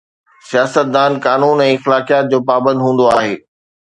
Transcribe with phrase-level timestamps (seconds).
[0.51, 3.35] سياستدان قانون ۽ اخلاقيات جو پابند هوندو آهي.